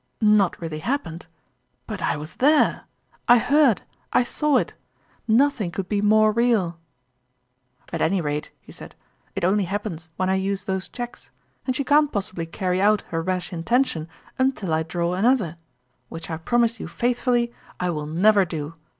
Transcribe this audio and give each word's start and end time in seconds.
"Not 0.39 0.59
really 0.59 0.79
happened? 0.79 1.27
But 1.85 2.01
I 2.01 2.17
was 2.17 2.37
there 2.37 2.85
/ 3.05 3.27
I 3.29 3.37
heard, 3.37 3.83
I 4.11 4.23
saw 4.23 4.57
it 4.57 4.73
nothing 5.27 5.69
could 5.69 5.87
be 5.87 6.01
more 6.01 6.31
real!"" 6.31 6.79
At 7.93 8.01
any 8.01 8.19
rate," 8.19 8.49
he 8.59 8.71
said," 8.71 8.95
it 9.35 9.43
only 9.45 9.65
happens 9.65 10.09
when 10.17 10.27
I 10.27 10.33
use 10.41 10.63
those 10.63 10.87
cheques; 10.87 11.29
and 11.67 11.75
she 11.75 11.83
can't 11.83 12.11
pos 12.11 12.31
sibly 12.31 12.47
carry 12.47 12.81
out 12.81 13.03
her 13.09 13.21
rash 13.21 13.53
intention 13.53 14.09
until 14.39 14.73
I 14.73 14.81
draw 14.81 15.13
another 15.13 15.57
which 16.09 16.31
I 16.31 16.37
promise 16.37 16.79
you 16.79 16.87
faithfully 16.87 17.53
I 17.79 17.91
will 17.91 18.07
never 18.07 18.43
do. 18.43 18.73